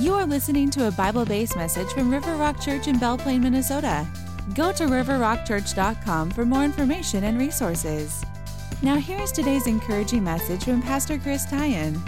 [0.00, 3.42] You are listening to a Bible based message from River Rock Church in Belle Plaine,
[3.42, 4.08] Minnesota.
[4.54, 8.24] Go to riverrockchurch.com for more information and resources.
[8.82, 12.00] Now, here is today's encouraging message from Pastor Chris Tyan.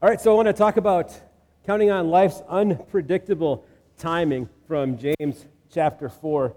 [0.00, 1.20] All right, so I want to talk about
[1.66, 3.66] counting on life's unpredictable
[3.98, 6.54] timing from James chapter 4,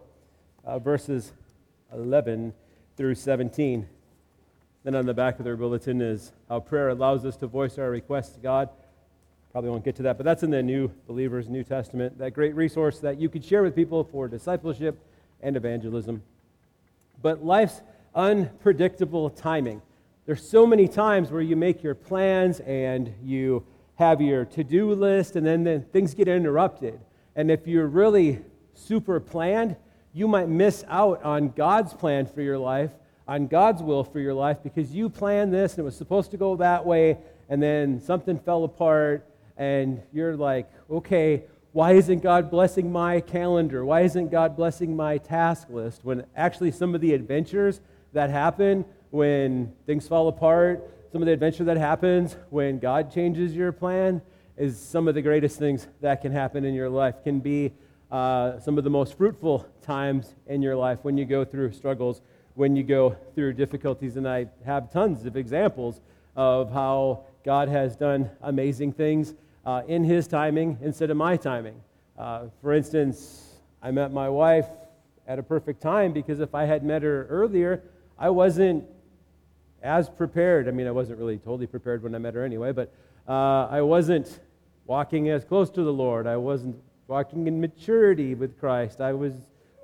[0.63, 1.33] uh, verses
[1.91, 2.53] 11
[2.97, 3.89] through 17.
[4.87, 7.89] Then on the back of their bulletin is how prayer allows us to voice our
[7.89, 8.69] requests to God.
[9.51, 12.55] Probably won't get to that, but that's in the New Believers New Testament, that great
[12.55, 14.97] resource that you could share with people for discipleship
[15.41, 16.23] and evangelism.
[17.21, 17.81] But life's
[18.15, 19.81] unpredictable timing.
[20.25, 23.65] There's so many times where you make your plans and you
[23.95, 26.97] have your to-do list and then, then things get interrupted.
[27.35, 28.39] And if you're really
[28.73, 29.75] super planned,
[30.13, 32.91] you might miss out on God's plan for your life,
[33.27, 36.37] on God's will for your life because you planned this and it was supposed to
[36.37, 37.17] go that way
[37.49, 39.25] and then something fell apart
[39.57, 41.43] and you're like, "Okay,
[41.73, 43.83] why isn't God blessing my calendar?
[43.85, 47.81] Why isn't God blessing my task list?" When actually some of the adventures
[48.13, 53.55] that happen when things fall apart, some of the adventure that happens when God changes
[53.55, 54.21] your plan
[54.57, 57.71] is some of the greatest things that can happen in your life, can be
[58.11, 62.21] uh, some of the most fruitful times in your life when you go through struggles,
[62.57, 64.17] when you go through difficulties.
[64.17, 66.01] And I have tons of examples
[66.35, 71.79] of how God has done amazing things uh, in His timing instead of my timing.
[72.17, 74.65] Uh, for instance, I met my wife
[75.27, 77.83] at a perfect time because if I had met her earlier,
[78.17, 78.85] I wasn't
[79.83, 80.67] as prepared.
[80.67, 82.91] I mean, I wasn't really totally prepared when I met her anyway, but
[83.27, 84.39] uh, I wasn't
[84.87, 86.25] walking as close to the Lord.
[86.25, 86.75] I wasn't
[87.07, 88.99] walking in maturity with Christ.
[88.99, 89.33] I was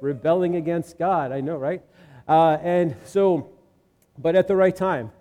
[0.01, 1.31] rebelling against God.
[1.31, 1.83] I know, right?
[2.27, 3.49] Uh, and so,
[4.17, 5.11] but at the right time,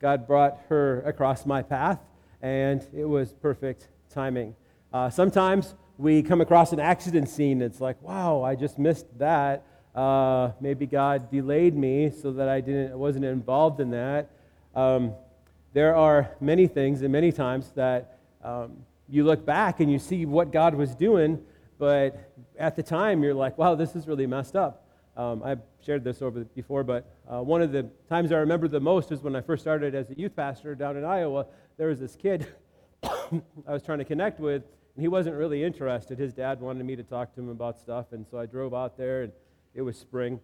[0.00, 2.00] God brought her across my path,
[2.42, 4.54] and it was perfect timing.
[4.92, 7.62] Uh, sometimes we come across an accident scene.
[7.62, 9.64] It's like, wow, I just missed that.
[9.94, 14.30] Uh, maybe God delayed me so that I didn't, wasn't involved in that.
[14.74, 15.14] Um,
[15.72, 18.78] there are many things and many times that um,
[19.08, 21.42] you look back and you see what God was doing,
[21.78, 24.85] but at the time you're like, wow, this is really messed up.
[25.16, 28.80] Um, I've shared this over before, but uh, one of the times I remember the
[28.80, 31.46] most is when I first started as a youth pastor down in Iowa.
[31.78, 32.46] There was this kid
[33.02, 34.62] I was trying to connect with,
[34.94, 36.18] and he wasn't really interested.
[36.18, 38.96] His dad wanted me to talk to him about stuff, and so I drove out
[38.96, 39.32] there and
[39.74, 40.40] it was spring.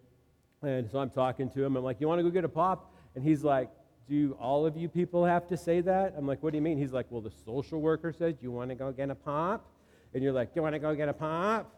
[0.63, 1.77] And so I'm talking to him.
[1.77, 2.95] I'm like, You want to go get a pop?
[3.15, 3.69] And he's like,
[4.09, 6.15] Do all of you people have to say that?
[6.17, 6.79] I'm like, What do you mean?
[6.79, 9.67] He's like, Well, the social worker says, you want to go get a pop?
[10.15, 11.75] And you're like, Do you want to go get a pop?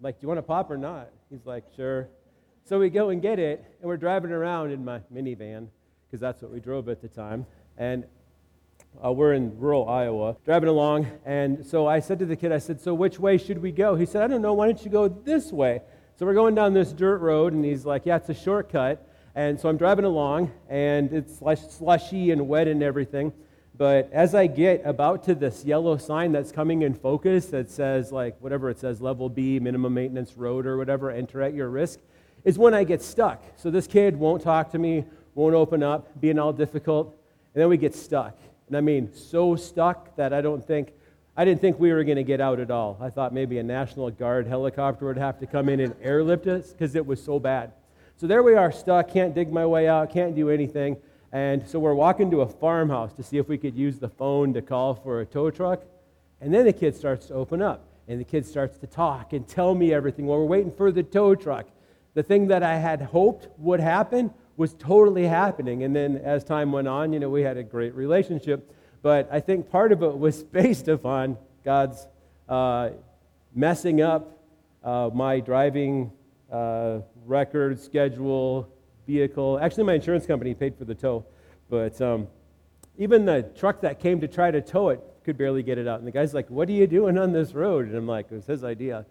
[0.00, 1.10] Like, Do you want a pop or not?
[1.30, 2.08] He's like, Sure.
[2.66, 5.68] So we go and get it, and we're driving around in my minivan,
[6.06, 7.44] because that's what we drove at the time.
[7.76, 8.04] And
[9.04, 11.06] uh, we're in rural Iowa, driving along.
[11.26, 13.96] And so I said to the kid, I said, So which way should we go?
[13.96, 14.54] He said, I don't know.
[14.54, 15.82] Why don't you go this way?
[16.16, 19.06] So we're going down this dirt road, and he's like, Yeah, it's a shortcut.
[19.34, 21.38] And so I'm driving along, and it's
[21.76, 23.32] slushy and wet and everything.
[23.76, 28.12] But as I get about to this yellow sign that's coming in focus that says,
[28.12, 31.98] like, whatever it says, level B, minimum maintenance road or whatever, enter at your risk,
[32.44, 33.42] is when I get stuck.
[33.56, 35.04] So this kid won't talk to me,
[35.34, 37.16] won't open up, being all difficult.
[37.54, 38.38] And then we get stuck.
[38.68, 40.92] And I mean, so stuck that I don't think
[41.36, 42.96] I didn't think we were going to get out at all.
[43.00, 46.70] I thought maybe a National Guard helicopter would have to come in and airlift us
[46.70, 47.72] because it was so bad.
[48.16, 50.96] So there we are, stuck, can't dig my way out, can't do anything.
[51.34, 54.54] And so we're walking to a farmhouse to see if we could use the phone
[54.54, 55.82] to call for a tow truck.
[56.40, 59.46] And then the kid starts to open up, and the kid starts to talk and
[59.48, 61.66] tell me everything while we're waiting for the tow truck.
[62.14, 65.82] The thing that I had hoped would happen was totally happening.
[65.82, 68.72] And then as time went on, you know, we had a great relationship.
[69.02, 72.06] But I think part of it was based upon God's
[72.48, 72.90] uh,
[73.52, 74.38] messing up
[74.84, 76.12] uh, my driving
[76.52, 78.68] uh, record, schedule,
[79.06, 79.58] vehicle.
[79.60, 81.24] Actually, my insurance company paid for the tow,
[81.68, 82.28] but um,
[82.98, 85.98] even the truck that came to try to tow it could barely get it out.
[85.98, 87.86] And the guy's like, What are you doing on this road?
[87.86, 89.06] And I'm like, It was his idea.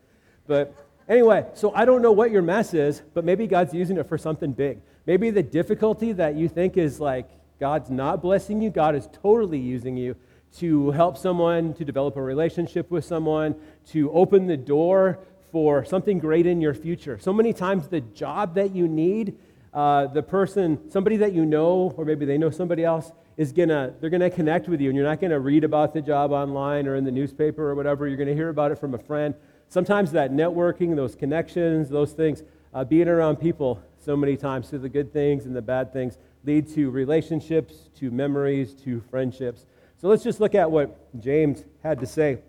[0.48, 0.76] But
[1.08, 4.18] anyway, so I don't know what your mess is, but maybe God's using it for
[4.18, 4.82] something big.
[5.06, 7.30] Maybe the difficulty that you think is like
[7.60, 10.16] God's not blessing you, God is totally using you
[10.58, 13.56] to help someone, to develop a relationship with someone,
[13.88, 15.20] to open the door
[15.52, 17.18] for something great in your future.
[17.20, 19.38] So many times, the job that you need,
[19.74, 23.94] uh, the person, somebody that you know, or maybe they know somebody else, is gonna,
[24.00, 26.96] they're gonna connect with you, and you're not gonna read about the job online or
[26.96, 28.08] in the newspaper or whatever.
[28.08, 29.34] You're gonna hear about it from a friend.
[29.70, 32.44] Sometimes that networking, those connections, those things,
[32.74, 36.20] uh, being around people so many times through the good things and the bad things,
[36.44, 39.66] lead to relationships, to memories, to friendships.
[39.98, 42.40] So let's just look at what James had to say.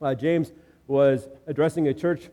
[0.00, 0.52] Uh, James
[0.86, 2.30] was addressing a church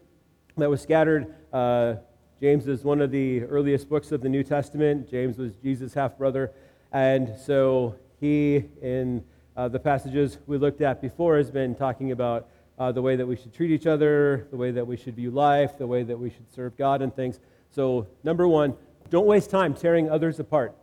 [0.57, 1.33] that was scattered.
[1.51, 1.95] Uh,
[2.41, 5.07] James is one of the earliest books of the New Testament.
[5.07, 6.51] James was Jesus' half brother.
[6.91, 9.23] And so he, in
[9.55, 12.47] uh, the passages we looked at before, has been talking about
[12.79, 15.29] uh, the way that we should treat each other, the way that we should view
[15.29, 17.39] life, the way that we should serve God and things.
[17.69, 18.73] So, number one,
[19.11, 20.75] don't waste time tearing others apart.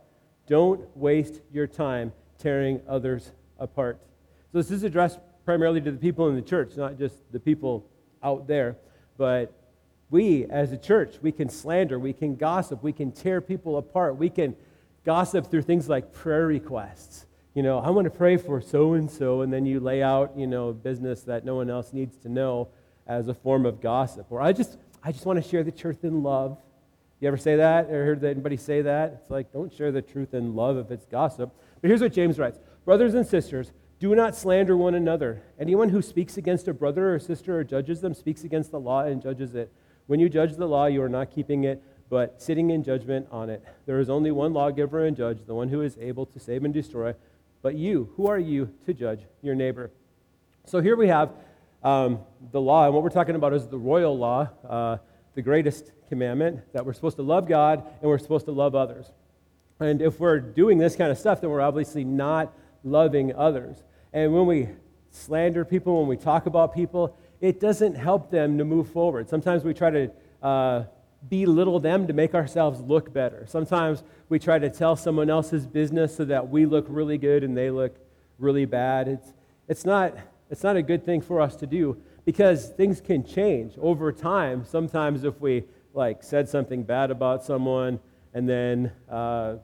[0.47, 3.99] Don't waste your time tearing others apart.
[4.53, 7.85] So, this is addressed primarily to the people in the church, not just the people
[8.23, 8.77] out there.
[9.17, 9.58] But
[10.09, 14.17] we, as a church, we can slander, we can gossip, we can tear people apart,
[14.17, 14.55] we can
[15.05, 17.25] gossip through things like prayer requests.
[17.53, 20.37] You know, I want to pray for so and so, and then you lay out,
[20.37, 22.69] you know, business that no one else needs to know
[23.07, 24.27] as a form of gossip.
[24.29, 26.57] Or I just, I just want to share the truth in love.
[27.19, 27.89] You ever say that?
[27.89, 29.21] Or heard anybody say that?
[29.21, 31.51] It's like, don't share the truth in love if it's gossip.
[31.81, 35.43] But here's what James writes Brothers and sisters, do not slander one another.
[35.59, 39.01] Anyone who speaks against a brother or sister or judges them speaks against the law
[39.01, 39.73] and judges it.
[40.09, 43.47] When you judge the law, you are not keeping it, but sitting in judgment on
[43.51, 43.63] it.
[43.85, 46.73] There is only one lawgiver and judge, the one who is able to save and
[46.73, 47.13] destroy.
[47.61, 49.91] But you, who are you to judge your neighbor?
[50.65, 51.29] So here we have
[51.83, 52.21] um,
[52.51, 54.97] the law, and what we're talking about is the royal law, uh,
[55.35, 59.11] the greatest commandment that we're supposed to love God and we're supposed to love others.
[59.79, 62.51] And if we're doing this kind of stuff, then we're obviously not
[62.83, 63.83] loving others.
[64.11, 64.69] And when we
[65.11, 69.29] slander people, when we talk about people, it doesn't help them to move forward.
[69.29, 70.83] Sometimes we try to uh,
[71.27, 73.45] belittle them to make ourselves look better.
[73.47, 77.55] Sometimes we try to tell someone else's business so that we look really good and
[77.57, 77.95] they look
[78.37, 79.07] really bad.
[79.07, 79.33] It's,
[79.67, 80.15] it's, not,
[80.49, 84.63] it's not a good thing for us to do because things can change over time.
[84.65, 85.63] Sometimes if we
[85.93, 87.99] like said something bad about someone
[88.33, 89.55] and then uh,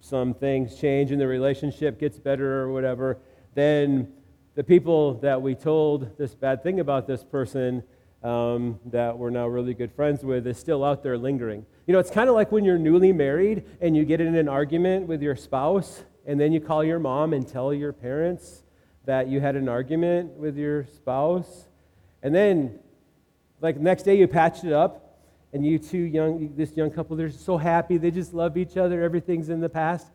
[0.00, 3.18] some things change and the relationship gets better or whatever,
[3.54, 4.12] then
[4.60, 7.82] the people that we told this bad thing about this person
[8.22, 11.64] um, that we're now really good friends with is still out there lingering.
[11.86, 14.50] You know, it's kind of like when you're newly married and you get in an
[14.50, 18.62] argument with your spouse, and then you call your mom and tell your parents
[19.06, 21.64] that you had an argument with your spouse,
[22.22, 22.80] and then,
[23.62, 25.22] like, the next day you patched it up,
[25.54, 29.02] and you two young, this young couple, they're so happy, they just love each other,
[29.02, 30.08] everything's in the past.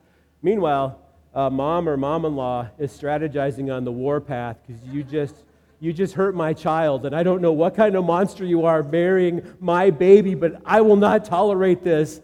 [0.43, 1.01] Meanwhile,
[1.35, 5.35] uh, mom or mom-in-law is strategizing on the war path because you just
[5.81, 8.81] you just hurt my child and i don't know what kind of monster you are
[8.81, 12.21] marrying my baby but i will not tolerate this.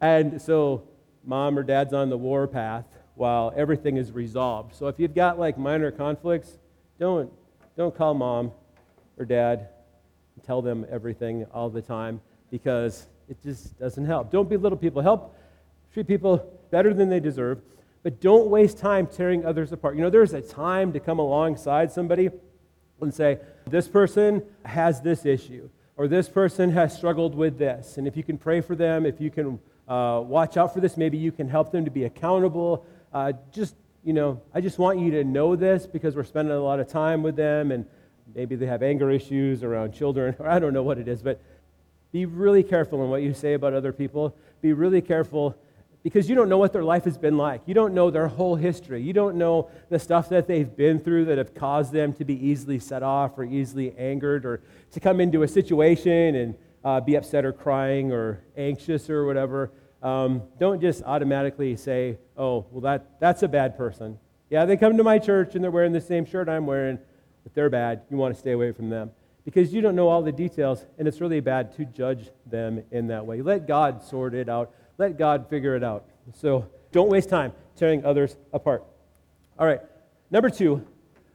[0.00, 0.82] And so
[1.24, 2.84] mom or dad's on the war path
[3.14, 4.74] while everything is resolved.
[4.74, 6.58] So if you've got like minor conflicts
[6.98, 7.30] don't
[7.76, 8.52] don't call mom
[9.18, 9.68] or dad
[10.36, 12.20] and tell them everything all the time
[12.50, 14.30] because it just doesn't help.
[14.30, 15.02] Don't belittle people.
[15.02, 15.36] Help
[15.92, 17.60] treat people better than they deserve
[18.04, 19.96] but don't waste time tearing others apart.
[19.96, 22.28] You know, there's a time to come alongside somebody
[23.00, 27.96] and say, this person has this issue, or this person has struggled with this.
[27.96, 29.58] And if you can pray for them, if you can
[29.88, 32.84] uh, watch out for this, maybe you can help them to be accountable.
[33.12, 33.74] Uh, just,
[34.04, 36.88] you know, I just want you to know this because we're spending a lot of
[36.88, 37.86] time with them, and
[38.34, 41.40] maybe they have anger issues around children, or I don't know what it is, but
[42.12, 44.36] be really careful in what you say about other people.
[44.60, 45.56] Be really careful
[46.04, 47.62] because you don't know what their life has been like.
[47.64, 49.02] You don't know their whole history.
[49.02, 52.34] You don't know the stuff that they've been through that have caused them to be
[52.46, 54.62] easily set off or easily angered or
[54.92, 59.72] to come into a situation and uh, be upset or crying or anxious or whatever.
[60.02, 64.18] Um, don't just automatically say, oh, well, that, that's a bad person.
[64.50, 66.98] Yeah, they come to my church and they're wearing the same shirt I'm wearing,
[67.42, 68.02] but they're bad.
[68.10, 69.10] You want to stay away from them
[69.46, 73.08] because you don't know all the details, and it's really bad to judge them in
[73.08, 73.42] that way.
[73.42, 74.74] Let God sort it out.
[74.98, 76.04] Let God figure it out.
[76.34, 78.84] So don't waste time tearing others apart.
[79.58, 79.80] All right.
[80.30, 80.86] Number two,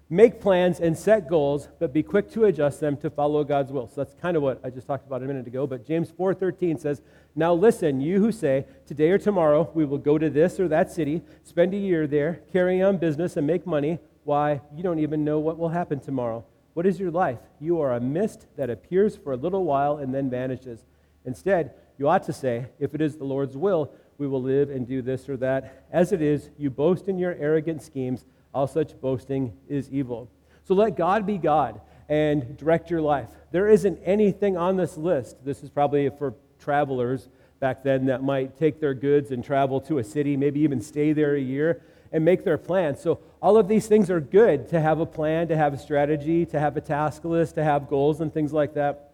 [0.09, 3.87] make plans and set goals, but be quick to adjust them to follow God's will.
[3.87, 5.67] So that's kind of what I just talked about a minute ago.
[5.67, 7.01] But James 4:13 says,
[7.35, 10.91] "Now listen, you who say, today or tomorrow we will go to this or that
[10.91, 15.23] city, spend a year there, carry on business and make money, why, you don't even
[15.23, 16.43] know what will happen tomorrow.
[16.73, 17.39] What is your life?
[17.59, 20.85] You are a mist that appears for a little while and then vanishes.
[21.25, 24.87] Instead, you ought to say, If it is the Lord's will, we will live and
[24.87, 25.85] do this or that.
[25.91, 28.25] As it is, you boast in your arrogant schemes.
[28.53, 30.31] All such boasting is evil.
[30.63, 33.29] So let God be God and direct your life.
[33.51, 35.43] There isn't anything on this list.
[35.45, 37.29] This is probably for travelers
[37.59, 41.13] back then that might take their goods and travel to a city, maybe even stay
[41.13, 43.01] there a year and make their plans.
[43.01, 46.45] So, all of these things are good to have a plan, to have a strategy,
[46.47, 49.09] to have a task list, to have goals and things like that.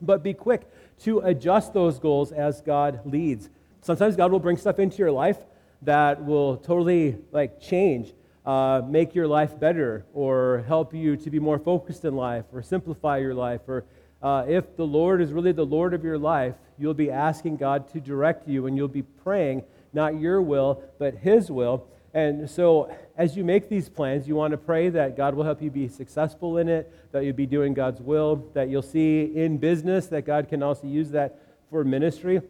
[0.00, 0.68] But be quick
[1.02, 3.48] to adjust those goals as God leads.
[3.80, 5.38] Sometimes God will bring stuff into your life
[5.82, 8.12] that will totally like change,
[8.46, 12.62] uh, make your life better, or help you to be more focused in life, or
[12.62, 13.84] simplify your life, or
[14.22, 17.88] uh, if the Lord is really the Lord of your life, you'll be asking God
[17.92, 21.86] to direct you, and you'll be praying not your will, but His will.
[22.14, 25.62] And so, as you make these plans, you want to pray that God will help
[25.62, 29.56] you be successful in it, that you'll be doing God's will, that you'll see in
[29.56, 31.38] business that God can also use that
[31.70, 32.42] for ministry.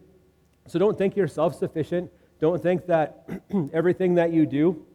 [0.67, 2.11] So, don't think you're self sufficient.
[2.41, 3.29] Don't think that
[3.73, 4.85] everything that you do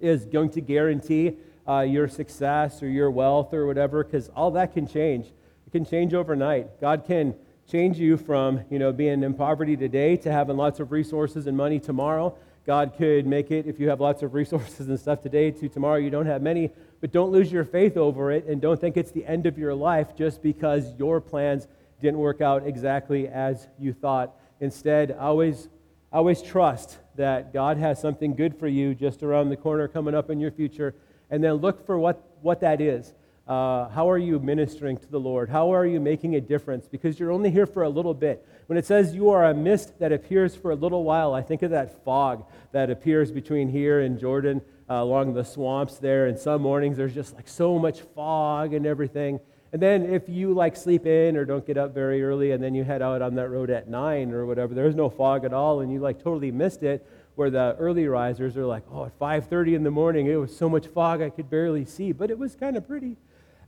[0.00, 4.74] is going to guarantee uh, your success or your wealth or whatever, because all that
[4.74, 5.26] can change.
[5.66, 6.80] It can change overnight.
[6.80, 7.34] God can
[7.68, 11.56] change you from you know being in poverty today to having lots of resources and
[11.56, 15.50] money tomorrow God could make it, if you have lots of resources and stuff today,
[15.50, 16.70] to tomorrow you don't have many.
[17.00, 19.74] But don't lose your faith over it and don't think it's the end of your
[19.74, 21.68] life just because your plans
[22.00, 24.34] didn't work out exactly as you thought.
[24.60, 25.68] Instead, always,
[26.10, 30.30] always trust that God has something good for you just around the corner coming up
[30.30, 30.94] in your future.
[31.30, 33.12] And then look for what, what that is.
[33.46, 35.50] Uh, how are you ministering to the Lord?
[35.50, 36.88] How are you making a difference?
[36.88, 38.46] Because you're only here for a little bit.
[38.66, 41.62] When it says you are a mist that appears for a little while, I think
[41.62, 46.26] of that fog that appears between here and Jordan uh, along the swamps there.
[46.26, 49.38] And some mornings there's just like so much fog and everything.
[49.72, 52.74] And then if you like sleep in or don't get up very early and then
[52.74, 55.80] you head out on that road at 9 or whatever, there's no fog at all
[55.80, 59.74] and you like totally missed it where the early risers are like, oh, at 5.30
[59.74, 62.54] in the morning, it was so much fog I could barely see, but it was
[62.54, 63.16] kind of pretty.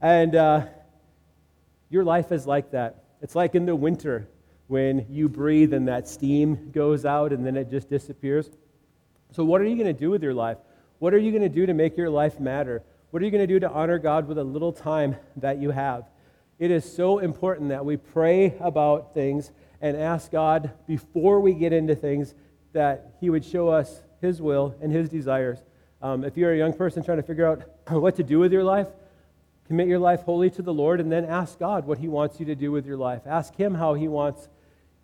[0.01, 0.67] And uh,
[1.89, 3.03] your life is like that.
[3.21, 4.29] It's like in the winter
[4.67, 8.49] when you breathe and that steam goes out and then it just disappears.
[9.31, 10.57] So, what are you going to do with your life?
[10.99, 12.83] What are you going to do to make your life matter?
[13.11, 15.71] What are you going to do to honor God with a little time that you
[15.71, 16.09] have?
[16.59, 21.71] It is so important that we pray about things and ask God before we get
[21.71, 22.33] into things
[22.73, 25.59] that He would show us His will and His desires.
[26.01, 28.63] Um, if you're a young person trying to figure out what to do with your
[28.63, 28.87] life,
[29.67, 32.45] Commit your life wholly to the Lord and then ask God what He wants you
[32.45, 33.23] to do with your life.
[33.25, 34.47] Ask Him how He wants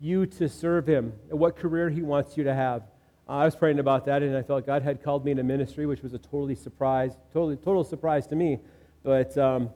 [0.00, 2.82] you to serve Him and what career He wants you to have.
[3.28, 5.86] Uh, I was praying about that and I felt God had called me into ministry,
[5.86, 8.58] which was a totally surprise, totally, total surprise to me.
[9.02, 9.70] But um,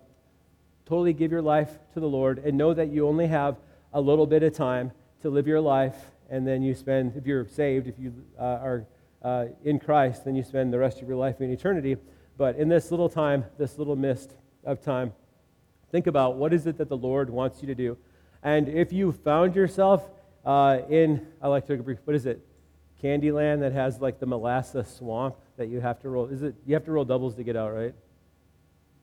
[0.87, 3.57] totally give your life to the Lord and know that you only have
[3.93, 5.97] a little bit of time to live your life.
[6.31, 8.87] And then you spend, if you're saved, if you uh, are
[9.23, 11.97] uh, in Christ, then you spend the rest of your life in eternity.
[12.37, 14.35] But in this little time, this little mist,
[14.65, 15.13] of time,
[15.91, 17.97] think about what is it that the Lord wants you to do.
[18.43, 20.09] And if you found yourself
[20.45, 22.45] uh, in, I like to take a brief, what is it?
[23.03, 26.27] Candyland that has like the molasses swamp that you have to roll.
[26.27, 27.95] Is it, you have to roll doubles to get out, right?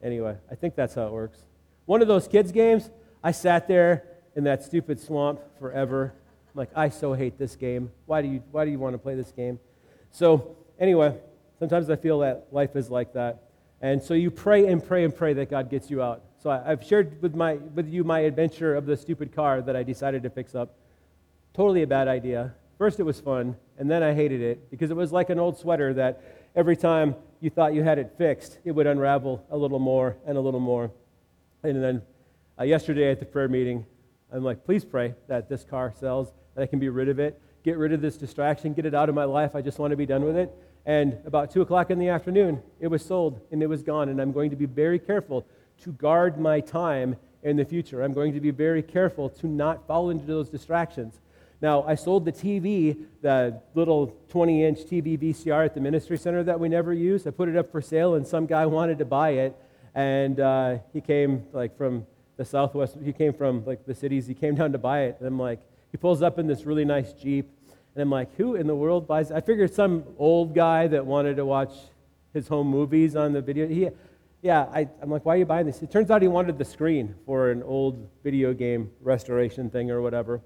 [0.04, 1.39] Anyway, I think that's how it works.
[1.86, 2.89] One of those kids' games,
[3.24, 4.04] I sat there
[4.36, 6.13] in that stupid swamp forever.
[6.54, 7.92] I'm like, I so hate this game.
[8.06, 9.60] Why do you, why do you want to play this game?
[10.12, 11.18] So, anyway,
[11.60, 13.44] sometimes I feel that life is like that.
[13.82, 16.24] And so you pray and pray and pray that God gets you out.
[16.41, 19.75] So I, have shared with, my, with you my adventure of the stupid car that
[19.75, 20.75] I decided to fix up.
[21.53, 22.53] Totally a bad idea.
[22.77, 25.58] First, it was fun, and then I hated it because it was like an old
[25.58, 26.22] sweater that
[26.55, 30.38] every time you thought you had it fixed, it would unravel a little more and
[30.38, 30.91] a little more.
[31.63, 32.01] And then
[32.60, 33.86] uh, yesterday at the prayer meeting,
[34.32, 37.41] I'm like, please pray that this car sells, that I can be rid of it,
[37.63, 39.55] get rid of this distraction, get it out of my life.
[39.55, 40.53] I just want to be done with it.
[40.86, 44.10] And about 2 o'clock in the afternoon, it was sold and it was gone.
[44.10, 45.46] And I'm going to be very careful
[45.82, 48.01] to guard my time in the future.
[48.04, 51.20] I'm going to be very careful to not fall into those distractions.
[51.62, 56.44] Now, I sold the TV, the little 20 inch TV VCR at the ministry center
[56.44, 57.25] that we never use.
[57.25, 59.56] I put it up for sale, and some guy wanted to buy it.
[59.94, 62.06] And uh, he came like from
[62.38, 65.15] the southwest, he came from like the cities, he came down to buy it.
[65.20, 65.62] And I'm like,
[65.92, 67.50] he pulls up in this really nice Jeep
[67.96, 69.32] and I'm like, who in the world buys?
[69.32, 71.72] I figured some old guy that wanted to watch
[72.34, 73.68] his home movies on the video.
[73.68, 73.90] He,
[74.42, 75.82] yeah, I, am like, why are you buying this?
[75.82, 80.02] It turns out he wanted the screen for an old video game restoration thing or
[80.02, 80.42] whatever.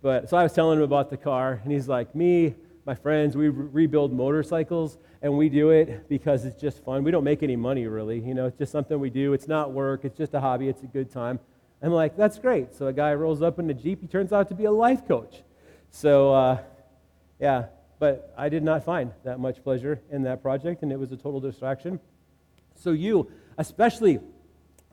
[0.00, 2.54] But so I was telling him about the car, and he's like, me,
[2.86, 7.04] my friends, we re- rebuild motorcycles, and we do it because it's just fun.
[7.04, 8.46] We don't make any money really, you know.
[8.46, 9.34] It's just something we do.
[9.34, 10.06] It's not work.
[10.06, 10.68] It's just a hobby.
[10.68, 11.38] It's a good time.
[11.82, 12.74] I'm like, that's great.
[12.74, 14.00] So a guy rolls up in a jeep.
[14.00, 15.42] He turns out to be a life coach.
[15.90, 16.32] So.
[16.32, 16.58] Uh,
[17.44, 17.66] yeah,
[17.98, 21.16] but I did not find that much pleasure in that project, and it was a
[21.18, 22.00] total distraction.
[22.74, 24.18] So, you, especially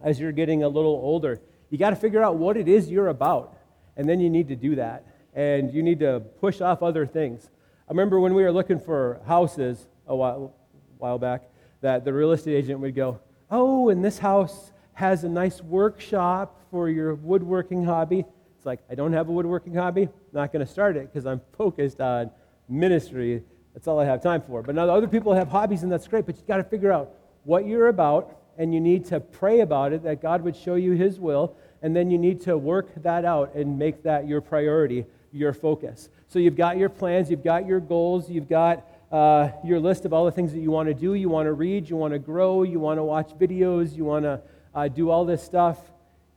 [0.03, 1.39] as you're getting a little older,
[1.69, 3.57] you got to figure out what it is you're about,
[3.95, 5.05] and then you need to do that.
[5.33, 7.49] And you need to push off other things.
[7.87, 10.53] I remember when we were looking for houses a while,
[10.97, 11.43] while back,
[11.79, 16.59] that the real estate agent would go, Oh, and this house has a nice workshop
[16.69, 18.25] for your woodworking hobby.
[18.57, 20.03] It's like, I don't have a woodworking hobby.
[20.03, 22.29] I'm not going to start it because I'm focused on
[22.71, 24.61] ministry That's all I have time for.
[24.61, 27.13] But now other people have hobbies, and that's great, but you got to figure out
[27.43, 30.91] what you're about, and you need to pray about it, that God would show you
[30.91, 35.05] His will, and then you need to work that out and make that your priority,
[35.31, 36.09] your focus.
[36.27, 40.13] So you've got your plans, you've got your goals, you've got uh, your list of
[40.13, 41.13] all the things that you want to do.
[41.15, 44.23] You want to read, you want to grow, you want to watch videos, you want
[44.23, 44.41] to
[44.73, 45.77] uh, do all this stuff.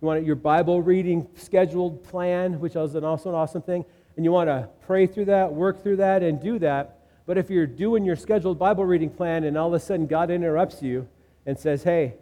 [0.01, 3.85] You want your Bible reading scheduled plan, which is an also an awesome thing.
[4.17, 6.99] And you want to pray through that, work through that, and do that.
[7.27, 10.31] But if you're doing your scheduled Bible reading plan and all of a sudden God
[10.31, 11.09] interrupts you
[11.47, 12.15] and says, hey,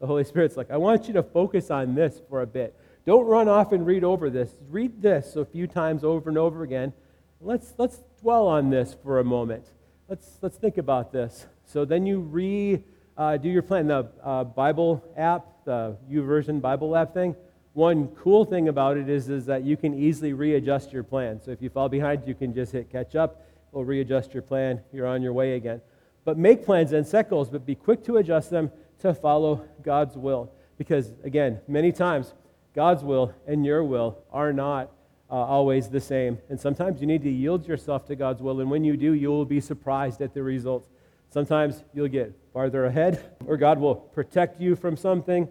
[0.00, 2.78] the Holy Spirit's like, I want you to focus on this for a bit.
[3.06, 4.50] Don't run off and read over this.
[4.68, 6.92] Read this a few times over and over again.
[7.40, 9.66] Let's, let's dwell on this for a moment.
[10.08, 11.46] Let's, let's think about this.
[11.64, 12.84] So then you re
[13.16, 13.86] uh, do your plan.
[13.86, 17.36] The uh, Bible app, the YouVersion Bible app thing,
[17.74, 21.40] one cool thing about it is, is that you can easily readjust your plan.
[21.42, 23.44] So if you fall behind, you can just hit catch up.
[23.72, 24.80] It'll readjust your plan.
[24.92, 25.80] You're on your way again.
[26.24, 30.16] But make plans and set goals, but be quick to adjust them to follow God's
[30.16, 30.52] will.
[30.78, 32.32] Because, again, many times,
[32.74, 34.92] God's will and your will are not
[35.28, 36.38] uh, always the same.
[36.48, 38.60] And sometimes you need to yield yourself to God's will.
[38.60, 40.88] And when you do, you will be surprised at the results.
[41.30, 45.48] Sometimes you'll get farther ahead, or God will protect you from something.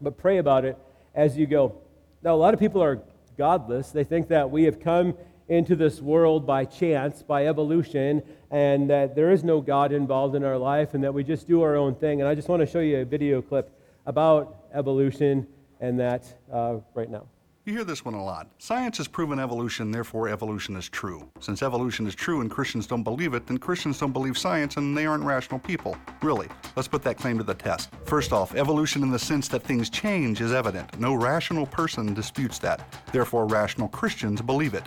[0.00, 0.78] But pray about it
[1.14, 1.76] as you go.
[2.22, 3.00] Now, a lot of people are
[3.38, 3.90] godless.
[3.90, 5.14] They think that we have come
[5.48, 10.44] into this world by chance, by evolution, and that there is no God involved in
[10.44, 12.20] our life and that we just do our own thing.
[12.20, 13.70] And I just want to show you a video clip
[14.06, 15.46] about evolution
[15.80, 17.26] and that uh, right now.
[17.70, 18.48] You hear this one a lot.
[18.58, 21.30] Science has proven evolution, therefore evolution is true.
[21.38, 24.98] Since evolution is true and Christians don't believe it, then Christians don't believe science and
[24.98, 25.96] they aren't rational people.
[26.20, 27.90] Really, let's put that claim to the test.
[28.06, 30.98] First off, evolution in the sense that things change is evident.
[30.98, 32.92] No rational person disputes that.
[33.12, 34.82] Therefore, rational Christians believe it.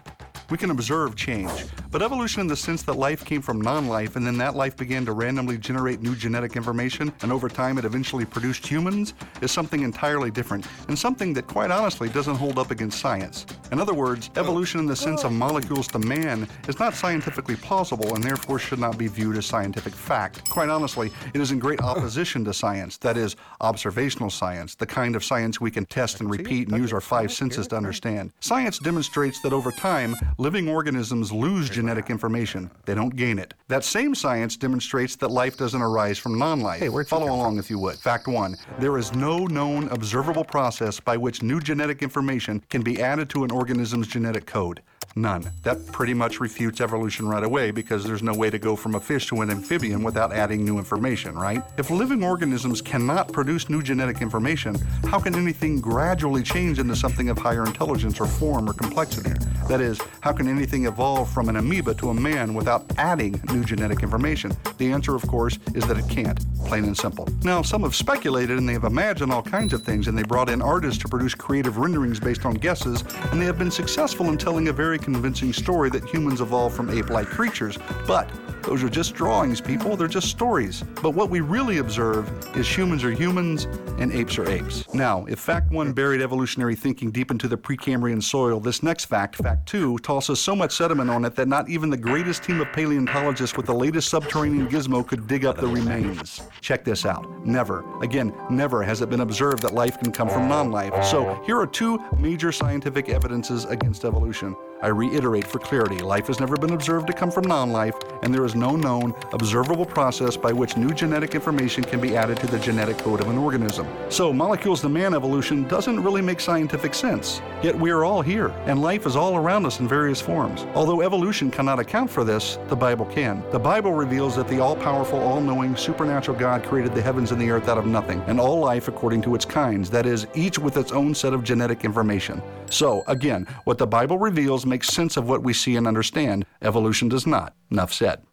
[0.49, 1.51] We can observe change,
[1.89, 4.75] but evolution in the sense that life came from non life and then that life
[4.75, 9.51] began to randomly generate new genetic information and over time it eventually produced humans is
[9.51, 13.45] something entirely different and something that quite honestly doesn't hold up against science.
[13.73, 18.13] In other words, evolution in the sense of molecules to man is not scientifically plausible
[18.13, 20.47] and therefore should not be viewed as scientific fact.
[20.47, 25.15] Quite honestly, it is in great opposition to science, that is, observational science, the kind
[25.15, 28.31] of science we can test and repeat and use our five senses to understand.
[28.41, 32.69] Science demonstrates that over time, living organisms lose genetic information.
[32.85, 33.55] They don't gain it.
[33.69, 36.81] That same science demonstrates that life doesn't arise from non life.
[36.81, 37.95] Hey, Follow along if you would.
[37.95, 43.01] Fact one there is no known observable process by which new genetic information can be
[43.01, 44.81] added to an organism's genetic code.
[45.15, 45.51] None.
[45.61, 48.99] That pretty much refutes evolution right away because there's no way to go from a
[48.99, 51.61] fish to an amphibian without adding new information, right?
[51.77, 57.29] If living organisms cannot produce new genetic information, how can anything gradually change into something
[57.29, 59.33] of higher intelligence or form or complexity?
[59.67, 63.63] That is, how can anything evolve from an amoeba to a man without adding new
[63.63, 64.51] genetic information?
[64.79, 67.27] The answer, of course, is that it can't, plain and simple.
[67.43, 70.49] Now, some have speculated and they have imagined all kinds of things and they brought
[70.49, 74.37] in artists to produce creative renderings based on guesses, and they have been successful in
[74.37, 77.77] telling a very convincing story that humans evolved from ape like creatures.
[78.07, 78.29] But
[78.63, 79.97] those are just drawings, people.
[79.97, 80.83] They're just stories.
[81.01, 83.65] But what we really observe is humans are humans
[83.99, 84.91] and apes are apes.
[84.93, 89.35] Now, if fact one buried evolutionary thinking deep into the Precambrian soil, this next fact,
[89.35, 92.71] fact two, tosses so much sediment on it that not even the greatest team of
[92.71, 96.41] paleontologists with the latest subterranean gizmo could dig up the remains.
[96.61, 97.45] Check this out.
[97.45, 101.03] Never, again, never has it been observed that life can come from non life.
[101.03, 104.55] So here are two major scientific evidences against evolution.
[104.83, 108.35] I reiterate for clarity life has never been observed to come from non life, and
[108.35, 112.47] there is no known, observable process by which new genetic information can be added to
[112.47, 113.87] the genetic code of an organism.
[114.09, 117.41] So, molecules to man evolution doesn't really make scientific sense.
[117.61, 120.65] Yet we are all here, and life is all around us in various forms.
[120.75, 123.41] Although evolution cannot account for this, the Bible can.
[123.53, 127.39] The Bible reveals that the all powerful, all knowing, supernatural God created the heavens and
[127.39, 130.59] the earth out of nothing, and all life according to its kinds, that is, each
[130.59, 132.41] with its own set of genetic information.
[132.69, 136.47] So, again, what the Bible reveals makes sense of what we see and understand.
[136.59, 137.53] Evolution does not.
[137.69, 138.23] Enough said.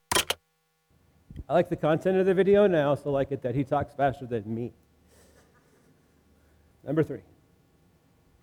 [1.47, 3.93] I like the content of the video, and I also like it that he talks
[3.95, 4.73] faster than me.
[6.83, 7.21] Number three,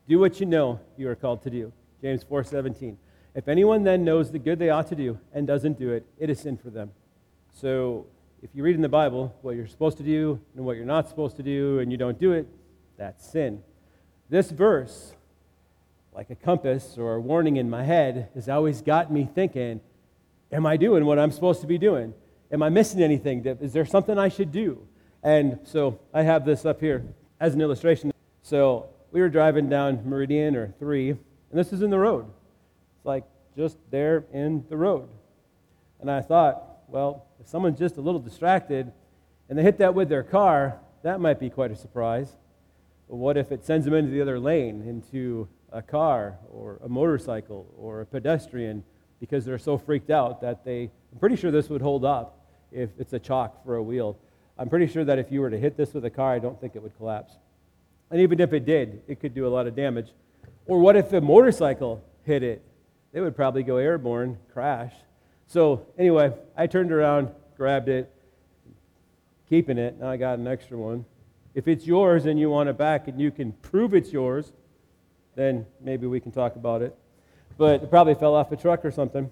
[0.07, 1.73] do what you know you are called to do.
[1.99, 2.97] James 4:17.
[3.33, 6.29] If anyone then knows the good they ought to do and doesn't do it, it
[6.29, 6.91] is sin for them.
[7.51, 8.05] So
[8.43, 11.09] if you read in the Bible what you're supposed to do and what you're not
[11.09, 12.45] supposed to do, and you don't do it,
[12.95, 13.63] that's sin.
[14.29, 15.15] This verse
[16.17, 19.79] like a compass or a warning in my head has always got me thinking,
[20.51, 22.13] Am I doing what I'm supposed to be doing?
[22.51, 23.45] Am I missing anything?
[23.45, 24.81] Is there something I should do?
[25.21, 27.05] And so I have this up here
[27.39, 28.11] as an illustration.
[28.41, 31.19] So we were driving down Meridian or 3, and
[31.51, 32.25] this is in the road.
[32.95, 33.25] It's like
[33.55, 35.09] just there in the road.
[35.99, 38.91] And I thought, well, if someone's just a little distracted
[39.49, 42.37] and they hit that with their car, that might be quite a surprise.
[43.07, 46.89] But what if it sends them into the other lane, into a car or a
[46.89, 48.83] motorcycle or a pedestrian,
[49.19, 52.89] because they're so freaked out that they, I'm pretty sure this would hold up if
[52.97, 54.17] it's a chock for a wheel.
[54.57, 56.59] I'm pretty sure that if you were to hit this with a car, I don't
[56.59, 57.33] think it would collapse.
[58.09, 60.09] And even if it did, it could do a lot of damage.
[60.65, 62.63] Or what if a motorcycle hit it?
[63.11, 64.93] They would probably go airborne, crash.
[65.45, 68.11] So, anyway, I turned around, grabbed it,
[69.47, 69.99] keeping it.
[69.99, 71.05] Now I got an extra one.
[71.53, 74.51] If it's yours and you want it back and you can prove it's yours,
[75.37, 76.95] then maybe we can talk about it.
[77.57, 79.31] But it probably fell off a truck or something.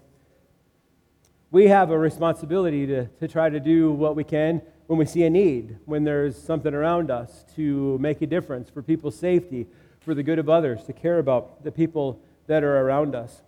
[1.50, 5.24] We have a responsibility to, to try to do what we can when we see
[5.24, 9.66] a need, when there's something around us to make a difference for people's safety,
[10.00, 13.42] for the good of others, to care about the people that are around us.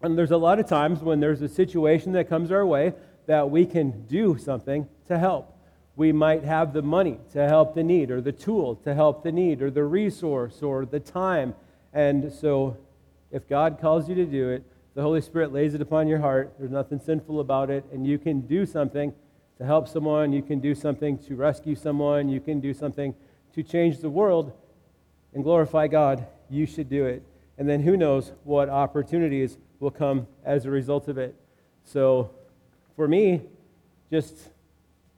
[0.00, 2.94] And there's a lot of times when there's a situation that comes our way
[3.26, 5.54] that we can do something to help.
[5.94, 9.32] We might have the money to help the need, or the tool to help the
[9.32, 11.54] need, or the resource, or the time.
[11.92, 12.76] And so,
[13.30, 16.54] if God calls you to do it, the Holy Spirit lays it upon your heart.
[16.58, 19.14] There's nothing sinful about it, and you can do something
[19.58, 20.32] to help someone.
[20.32, 22.28] You can do something to rescue someone.
[22.28, 23.14] You can do something
[23.54, 24.52] to change the world
[25.34, 26.26] and glorify God.
[26.50, 27.22] You should do it.
[27.58, 31.34] And then who knows what opportunities will come as a result of it.
[31.84, 32.30] So
[32.96, 33.42] for me,
[34.10, 34.36] just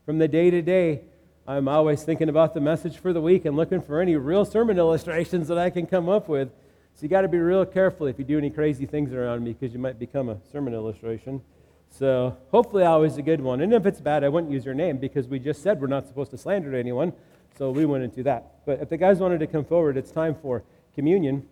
[0.04, 1.02] from the day to day,
[1.46, 4.78] I'm always thinking about the message for the week and looking for any real sermon
[4.78, 6.50] illustrations that I can come up with.
[6.94, 9.52] So you got to be real careful if you do any crazy things around me
[9.52, 11.42] because you might become a sermon illustration.
[11.90, 13.60] So hopefully, always a good one.
[13.60, 16.06] And if it's bad, I wouldn't use your name because we just said we're not
[16.06, 17.12] supposed to slander anyone.
[17.58, 18.64] So we wouldn't do that.
[18.66, 21.46] But if the guys wanted to come forward, it's time for communion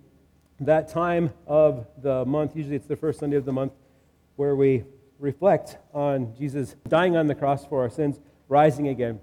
[0.66, 3.72] that time of the month, usually it's the first Sunday of the month,
[4.36, 4.84] where we
[5.18, 9.20] reflect on Jesus dying on the cross for our sins, rising again,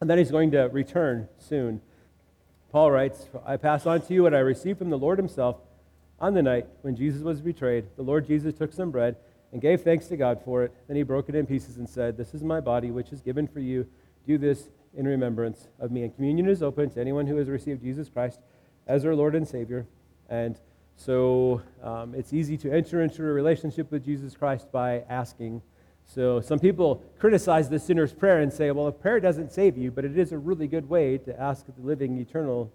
[0.00, 1.80] and then he's going to return soon.
[2.70, 5.56] Paul writes, I pass on to you what I received from the Lord himself
[6.20, 7.86] on the night when Jesus was betrayed.
[7.96, 9.16] The Lord Jesus took some bread
[9.52, 10.74] and gave thanks to God for it.
[10.86, 13.46] Then he broke it in pieces and said, This is my body, which is given
[13.48, 13.86] for you.
[14.26, 16.02] Do this in remembrance of me.
[16.02, 18.40] And communion is open to anyone who has received Jesus Christ
[18.86, 19.86] as our Lord and Savior.
[20.28, 20.60] And
[20.96, 25.62] so um, it's easy to enter into a relationship with Jesus Christ by asking.
[26.08, 30.06] So some people criticize the sinner's prayer and say, well, prayer doesn't save you, but
[30.06, 32.72] it is a really good way to ask the living, eternal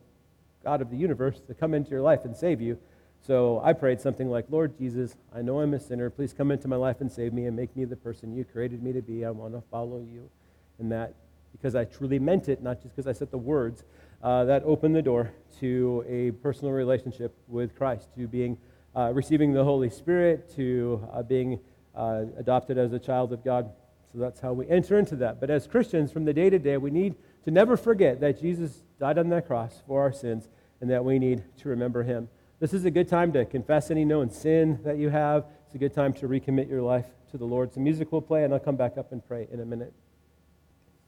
[0.63, 2.77] God of the universe to come into your life and save you.
[3.25, 6.11] So I prayed something like, Lord Jesus, I know I'm a sinner.
[6.11, 8.83] Please come into my life and save me and make me the person you created
[8.83, 9.25] me to be.
[9.25, 10.29] I want to follow you.
[10.77, 11.15] And that
[11.53, 13.83] because I truly meant it, not just because I said the words,
[14.21, 18.57] uh, that opened the door to a personal relationship with Christ, to being
[18.95, 21.59] uh, receiving the Holy Spirit, to uh, being
[21.95, 23.69] uh, adopted as a child of God.
[24.11, 25.39] So that's how we enter into that.
[25.39, 28.83] But as Christians, from the day to day, we need to never forget that Jesus
[28.99, 30.47] died on that cross for our sins
[30.81, 32.29] and that we need to remember him.
[32.59, 35.45] This is a good time to confess any known sin that you have.
[35.65, 37.73] It's a good time to recommit your life to the Lord.
[37.73, 39.91] Some music will play, and I'll come back up and pray in a minute.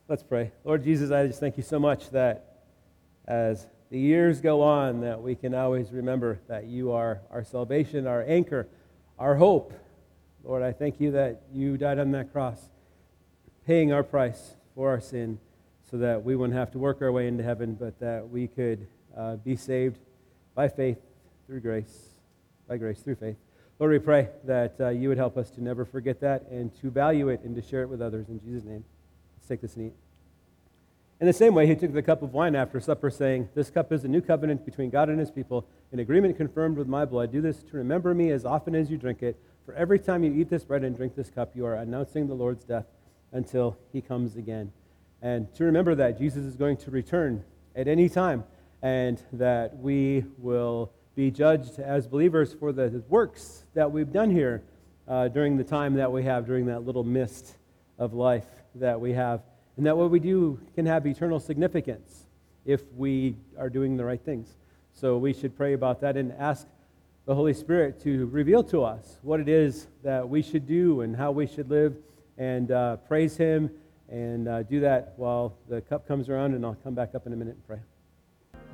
[0.08, 0.52] Let's pray.
[0.64, 2.62] Lord Jesus, I just thank you so much that
[3.28, 8.08] as the years go on, that we can always remember that you are our salvation,
[8.08, 8.68] our anchor,
[9.18, 9.74] our hope.
[10.46, 12.70] Lord, I thank you that you died on that cross,
[13.66, 15.40] paying our price for our sin
[15.90, 18.86] so that we wouldn't have to work our way into heaven, but that we could
[19.18, 19.98] uh, be saved
[20.54, 21.00] by faith
[21.48, 22.10] through grace,
[22.68, 23.38] by grace through faith.
[23.80, 26.92] Lord, we pray that uh, you would help us to never forget that and to
[26.92, 28.30] value it and to share it with others.
[28.30, 28.86] In Jesus' name,
[29.38, 29.94] let's take this and eat.
[31.20, 33.92] In the same way, he took the cup of wine after supper, saying, This cup
[33.92, 37.32] is a new covenant between God and his people, an agreement confirmed with my blood.
[37.32, 39.40] Do this to remember me as often as you drink it.
[39.66, 42.34] For every time you eat this bread and drink this cup, you are announcing the
[42.34, 42.86] Lord's death
[43.32, 44.72] until he comes again.
[45.22, 47.44] And to remember that Jesus is going to return
[47.76, 48.44] at any time,
[48.82, 54.64] and that we will be judged as believers for the works that we've done here
[55.08, 57.56] uh, during the time that we have, during that little mist
[57.98, 59.42] of life that we have
[59.78, 62.26] and that what we do can have eternal significance
[62.66, 64.56] if we are doing the right things.
[64.94, 66.66] So we should pray about that and ask
[67.26, 71.16] the Holy Spirit to reveal to us what it is that we should do and
[71.16, 71.96] how we should live
[72.38, 73.72] and uh, praise Him
[74.10, 77.34] and uh, do that while the cup comes around, and I'll come back up in
[77.34, 77.80] a minute and pray.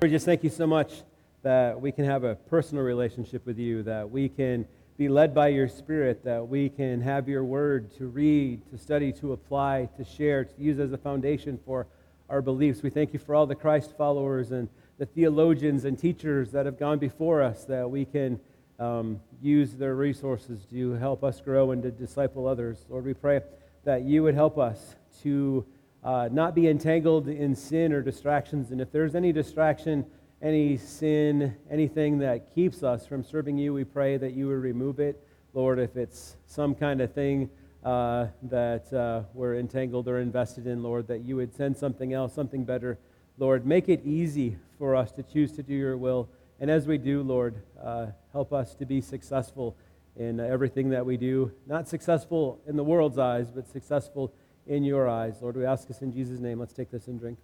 [0.02, 1.04] Lord, just thank you so much
[1.44, 4.66] that we can have a personal relationship with you, that we can
[4.98, 9.14] be led by your Spirit, that we can have your word to read, to study,
[9.14, 11.88] to apply, to share, to use as a foundation for
[12.30, 12.84] our beliefs.
[12.84, 14.68] We thank you for all the Christ followers and
[15.02, 18.40] the theologians and teachers that have gone before us, that we can
[18.78, 22.86] um, use their resources to help us grow and to disciple others.
[22.88, 23.42] Lord, we pray
[23.84, 25.66] that you would help us to
[26.04, 28.70] uh, not be entangled in sin or distractions.
[28.70, 30.06] And if there's any distraction,
[30.40, 35.00] any sin, anything that keeps us from serving you, we pray that you would remove
[35.00, 35.20] it.
[35.56, 37.50] Lord, if it's some kind of thing
[37.84, 42.36] uh, that uh, we're entangled or invested in, Lord, that you would send something else,
[42.36, 43.00] something better.
[43.42, 46.30] Lord, make it easy for us to choose to do your will.
[46.60, 49.76] And as we do, Lord, uh, help us to be successful
[50.16, 51.52] in everything that we do.
[51.66, 54.32] Not successful in the world's eyes, but successful
[54.68, 55.42] in your eyes.
[55.42, 56.60] Lord, we ask this in Jesus' name.
[56.60, 57.40] Let's take this and drink.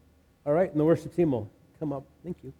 [0.45, 2.03] All right, and the worship team will come up.
[2.23, 2.53] Thank you.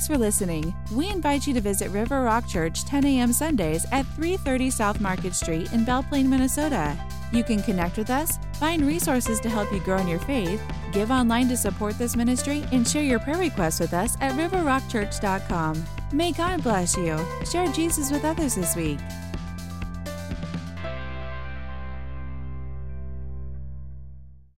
[0.00, 0.74] Thanks for listening.
[0.94, 3.34] We invite you to visit River Rock Church 10 a.m.
[3.34, 6.98] Sundays at 330 South Market Street in Belle Plaine, Minnesota.
[7.32, 10.62] You can connect with us, find resources to help you grow in your faith,
[10.94, 15.84] give online to support this ministry, and share your prayer requests with us at riverrockchurch.com.
[16.14, 17.20] May God bless you.
[17.44, 19.00] Share Jesus with others this week.